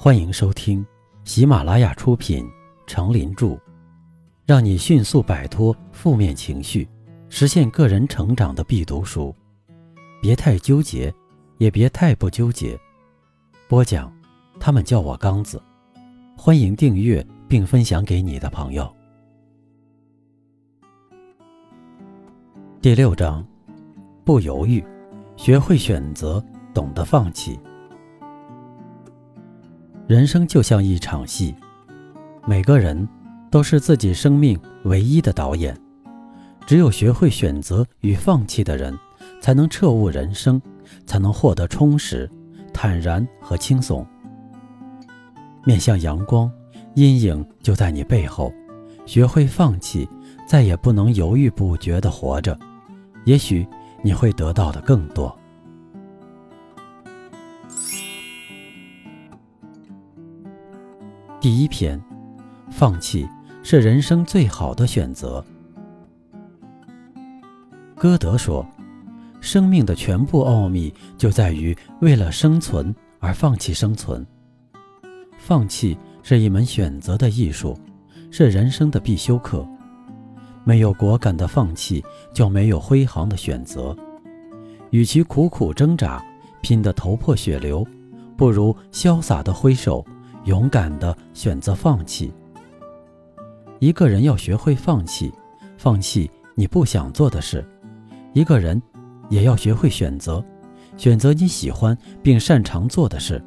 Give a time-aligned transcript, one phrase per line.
[0.00, 0.86] 欢迎收听
[1.24, 2.44] 喜马拉雅出品
[2.86, 3.46] 《成林著》，
[4.46, 6.88] 让你迅速摆脱负面情绪，
[7.28, 9.34] 实现个人成长的必读书。
[10.22, 11.12] 别太纠结，
[11.56, 12.78] 也别太不纠结。
[13.66, 14.12] 播讲，
[14.60, 15.60] 他们叫我刚子。
[16.36, 18.88] 欢迎订阅并分享给你的朋友。
[22.80, 23.44] 第六章，
[24.24, 24.80] 不犹豫，
[25.36, 26.40] 学会选择，
[26.72, 27.58] 懂得放弃。
[30.08, 31.54] 人生就像一场戏，
[32.46, 33.06] 每个人
[33.50, 35.78] 都是自己生命唯一的导演。
[36.66, 38.98] 只有学会选择与放弃的人，
[39.38, 40.58] 才能彻悟人生，
[41.04, 42.26] 才能获得充实、
[42.72, 44.06] 坦然和轻松。
[45.66, 46.50] 面向阳光，
[46.94, 48.50] 阴影就在你背后。
[49.04, 50.08] 学会放弃，
[50.46, 52.58] 再也不能犹豫不决地活着，
[53.26, 53.68] 也许
[54.02, 55.38] 你会得到的更多。
[61.40, 62.02] 第一篇，
[62.68, 63.28] 放弃
[63.62, 65.44] 是人生最好的选择。
[67.94, 68.66] 歌德说
[69.40, 74.26] ：“生命的全部奥秘就在于为了生存而放弃生存。
[75.38, 77.78] 放弃是一门选择的艺术，
[78.32, 79.64] 是人生的必修课。
[80.64, 83.96] 没有果敢的放弃，就没有辉煌的选择。
[84.90, 86.20] 与其苦苦挣扎，
[86.62, 87.86] 拼得头破血流，
[88.36, 90.04] 不如潇洒的挥手。”
[90.48, 92.32] 勇敢地选择放弃。
[93.80, 95.30] 一个人要学会放弃，
[95.76, 97.62] 放弃你不想做的事；
[98.32, 98.80] 一个人
[99.28, 100.42] 也要学会选择，
[100.96, 103.44] 选择你喜欢并擅长做的事。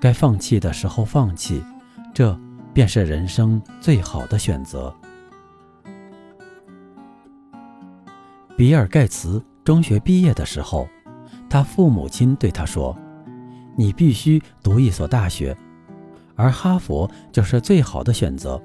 [0.00, 1.62] 该放弃的时候放弃，
[2.14, 2.36] 这
[2.72, 4.92] 便是人生最好的选择。
[8.56, 10.88] 比尔·盖茨中学毕业的时候，
[11.50, 12.96] 他父母亲对他说
[13.76, 15.54] ：“你必须读一所大学。”
[16.40, 18.58] 而哈佛就是最好的选择，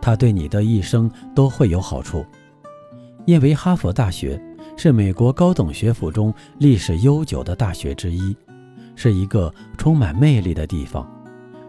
[0.00, 2.26] 它对你的一生都会有好处，
[3.24, 4.40] 因为哈佛大学
[4.76, 8.36] 是美国高等学府中历史悠久的大学之一，
[8.96, 11.08] 是一个充满魅力的地方，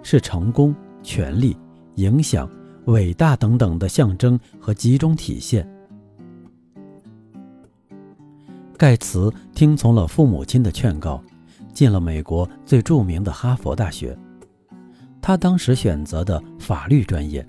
[0.02, 1.56] 是成功、权力、
[1.96, 2.50] 影响、
[2.86, 5.70] 伟大等等的象征和集中体现。
[8.76, 11.24] 盖茨听从了父母亲的劝告，
[11.72, 14.18] 进了美国最著名的哈佛大学。
[15.22, 17.46] 他当时选择的法律专业，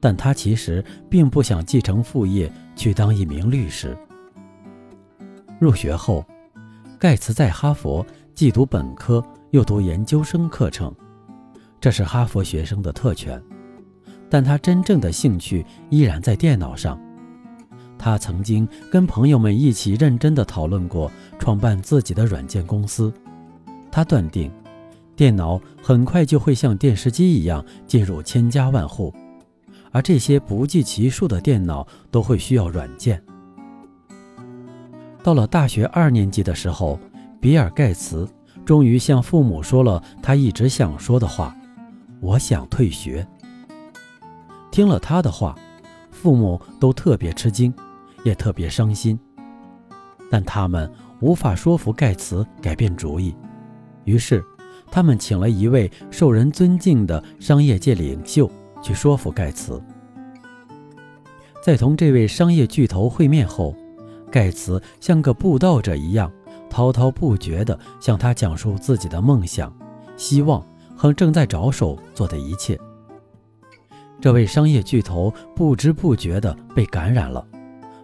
[0.00, 3.96] 但他其实并不想继承父业去当一名律师。
[5.58, 6.24] 入学后，
[6.98, 8.04] 盖茨在哈佛
[8.34, 10.94] 既读本科又读研究生课程，
[11.80, 13.40] 这是哈佛学生的特权。
[14.30, 17.00] 但他真正的兴趣依然在电脑上。
[17.98, 23.12] 他曾经跟朋友们一起认真地讨论过创办自己的软件公司。
[23.90, 24.52] 他断定。
[25.18, 29.12] 电脑很快就会像电视机一样进入千家万户，
[29.90, 33.20] 而这些不计其数的电脑都会需要软件。
[35.20, 37.00] 到了大学二年级的时候，
[37.40, 38.28] 比尔·盖茨
[38.64, 41.52] 终于向父母说了他一直想说的话
[42.22, 43.26] ：“我想退学。”
[44.70, 45.58] 听了他的话，
[46.12, 47.74] 父母都特别吃惊，
[48.22, 49.18] 也特别伤心，
[50.30, 53.34] 但他们无法说服盖茨改变主意，
[54.04, 54.40] 于是。
[54.90, 58.50] 他们请了一位受人尊敬的商业界领袖
[58.82, 59.80] 去说服盖茨。
[61.62, 63.74] 在同这位商业巨头会面后，
[64.30, 66.32] 盖茨像个布道者一样，
[66.70, 69.72] 滔滔不绝地向他讲述自己的梦想、
[70.16, 70.64] 希望
[70.96, 72.78] 和正在着手做的一切。
[74.20, 77.46] 这位商业巨头不知不觉地被感染了，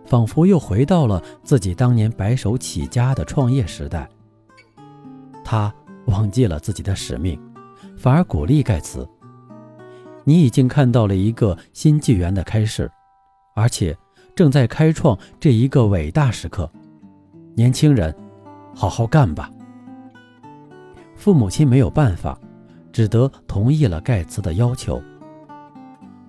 [0.05, 4.09] 仿佛又回到了自己当年白手起家的创业时代。
[5.45, 5.75] 他。
[6.07, 7.41] 忘记了自己的使命，
[7.97, 9.09] 反而鼓励盖茨
[10.25, 12.91] ：“你已经看到了一个新纪元的开始，
[13.55, 13.97] 而且
[14.35, 16.71] 正在开创这一个伟大时刻。
[17.55, 18.15] 年轻人，
[18.75, 19.51] 好好干吧。”
[21.17, 22.39] 父母亲没有办法，
[22.93, 25.01] 只得同意了盖茨的要求。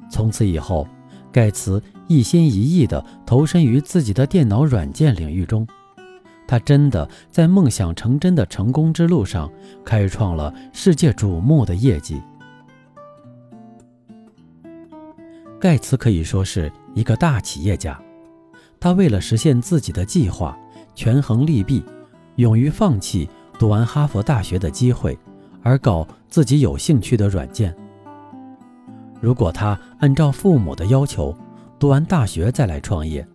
[0.10, 0.88] 从此以后，
[1.32, 5.68] 盖茨一心一意地投身于自己的电脑软件领域中。
[6.48, 9.52] 他真的在梦想成真的成功之路上
[9.84, 12.22] 开创了世界瞩目的业绩。
[15.60, 18.00] 盖茨可以说是一个大企业家，
[18.80, 20.56] 他为了实现自己的计划，
[20.94, 21.84] 权衡利弊，
[22.36, 23.28] 勇于放弃
[23.58, 25.18] 读完哈佛大学的机会，
[25.64, 27.76] 而搞自己有兴趣的软件。
[29.20, 31.36] 如果他按照父母的要求，
[31.80, 33.26] 读完大学再来创业，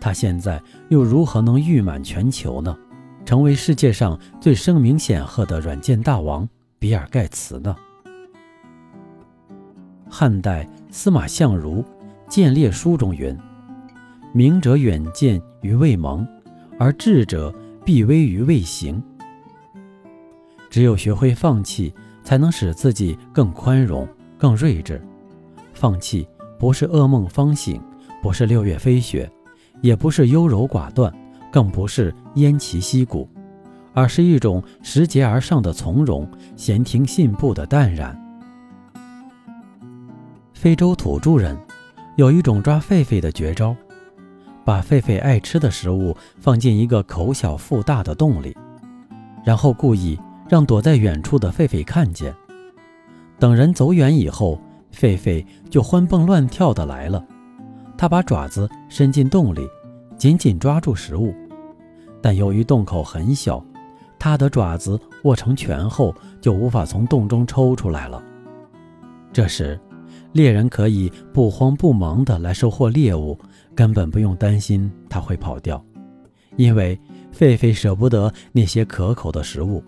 [0.00, 2.76] 他现在又如何能誉满全球呢？
[3.24, 6.48] 成为世界上最声名显赫的软件大王
[6.78, 7.76] 比尔·盖茨呢？
[10.08, 11.82] 汉代司马相如
[12.28, 13.36] 《谏列书》中云
[14.32, 16.26] ：“明者远见于未萌，
[16.78, 17.54] 而智者
[17.84, 19.00] 必危于未形。”
[20.70, 21.92] 只有学会放弃，
[22.24, 24.08] 才能使自己更宽容、
[24.38, 25.00] 更睿智。
[25.74, 26.26] 放弃
[26.58, 27.80] 不是噩梦方醒，
[28.22, 29.30] 不是六月飞雪，
[29.80, 31.12] 也不是优柔寡断，
[31.50, 33.28] 更不是偃旗息鼓，
[33.92, 38.16] 而是一种拾节而上的从容，闲庭信步的淡然。
[40.52, 41.58] 非洲土著人
[42.16, 43.74] 有一种抓狒狒的绝招，
[44.64, 48.54] 把狒狒爱吃的食物放进一个口小腹大的洞里，
[49.42, 50.18] 然后故意
[50.48, 52.34] 让躲在远处的狒狒看见。
[53.38, 54.60] 等人走远以后，
[54.94, 57.24] 狒狒就欢蹦乱跳的来了。
[58.00, 59.68] 他把爪子伸进洞里，
[60.16, 61.34] 紧紧抓住食物，
[62.22, 63.62] 但由于洞口很小，
[64.18, 68.24] 他的爪子握成拳后就无法从洞中抽出来了。
[69.34, 69.78] 这时，
[70.32, 73.38] 猎人可以不慌不忙地来收获猎物，
[73.74, 75.84] 根本不用担心它会跑掉，
[76.56, 76.98] 因为
[77.34, 79.84] 狒狒舍不得那些可口的食物，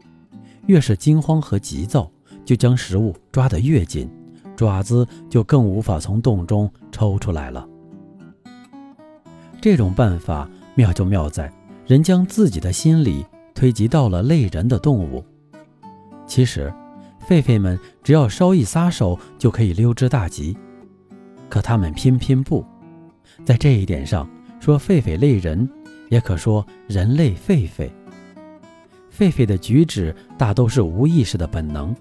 [0.67, 2.11] 越是惊慌和急躁，
[2.45, 4.07] 就将食物抓得越紧，
[4.55, 7.67] 爪子就更无法从洞中抽出来了。
[9.63, 11.51] 这种办法妙就妙在，
[11.87, 13.25] 人将自己的心理
[13.55, 15.25] 推及到了类人的动物，
[16.27, 16.71] 其实。
[17.29, 20.59] 狒狒们只要稍一撒手就可以溜之大吉，
[21.49, 22.65] 可他们偏偏不
[23.45, 24.29] 在这一点上
[24.59, 25.71] 说狒狒类人，
[26.11, 27.89] 也可说人类狒狒。
[29.17, 31.95] 狒狒的举止大都是无意识的本能，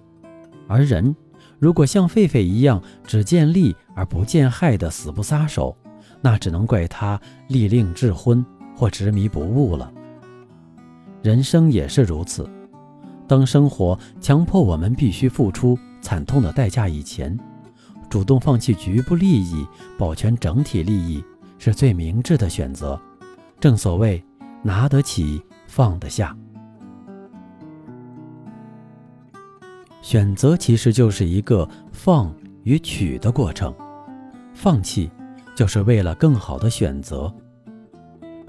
[0.68, 1.16] 而人
[1.60, 5.78] 如果像狒狒一样只见利而不见害的死不撒手，
[6.22, 8.46] 那只能怪他利令智昏
[8.76, 9.92] 或执迷不悟了。
[11.22, 12.50] 人生也是如此。
[13.28, 17.38] 当生活强迫我们必须付出惨痛的代价以前，
[18.10, 19.66] 主动放弃局部利益，
[19.98, 21.24] 保全整体利益，
[21.58, 23.00] 是最明智的选择。
[23.60, 24.22] 正所谓
[24.64, 26.36] 拿得起，放得下。
[30.02, 33.74] 选择其实就是一个放与取的过程，
[34.54, 35.10] 放弃
[35.62, 37.32] 就是为了更好的选择。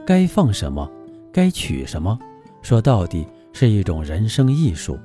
[0.06, 0.90] 该放什么，
[1.30, 2.18] 该取什么，
[2.62, 3.28] 说到底。
[3.52, 4.98] 是一种人生艺术，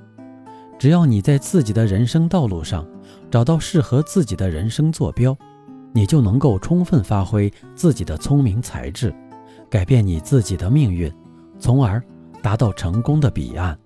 [0.79, 2.87] 只要你在自己的人生道路上
[3.29, 5.37] 找到适合自己的人生坐标，
[5.91, 9.13] 你就能够充分发挥自己的聪明才智，
[9.69, 11.13] 改变你自己的命运，
[11.59, 12.01] 从而
[12.41, 13.77] 达到成功的彼岸。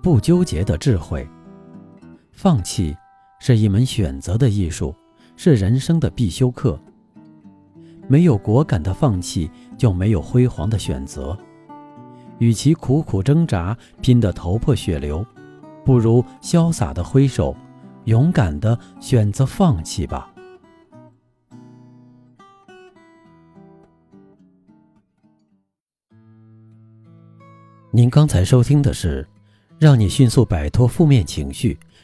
[0.00, 1.28] 不纠结的智慧，
[2.42, 2.96] 放弃
[3.38, 4.94] 是一门选择的艺术，
[5.36, 6.80] 是人生的必修课。
[8.08, 11.36] 没有果敢的放弃，就没有辉煌的选择。
[12.38, 15.22] 与其苦苦挣扎，拼得头破血流，
[15.84, 17.54] 不如潇洒的挥手，
[18.04, 20.32] 勇敢的选择放弃吧。
[27.90, 29.28] 您刚才收听的是，
[29.78, 31.78] 让你迅速摆脱负面情绪，